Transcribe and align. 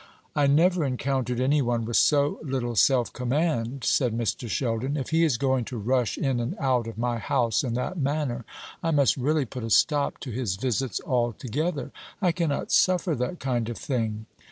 "I 0.35 0.47
never 0.47 0.83
encountered 0.83 1.39
any 1.39 1.61
one 1.61 1.85
with 1.85 1.95
so 1.95 2.39
little 2.41 2.75
self 2.75 3.13
command," 3.13 3.83
said 3.83 4.17
Mr. 4.17 4.49
Sheldon. 4.49 4.97
"If 4.97 5.11
he 5.11 5.23
is 5.23 5.37
going 5.37 5.63
to 5.65 5.77
rush 5.77 6.17
in 6.17 6.39
and 6.39 6.57
out 6.57 6.87
of 6.87 6.97
my 6.97 7.19
house 7.19 7.63
in 7.63 7.75
that 7.75 7.99
manner, 7.99 8.43
I 8.81 8.89
must 8.89 9.15
really 9.15 9.45
put 9.45 9.63
a 9.63 9.69
stop 9.69 10.17
to 10.21 10.31
his 10.31 10.55
visits 10.55 10.99
altogether. 11.05 11.91
I 12.19 12.31
cannot 12.31 12.71
suffer 12.71 13.13
that 13.13 13.39
kind 13.39 13.69
of 13.69 13.77
thing. 13.77 14.25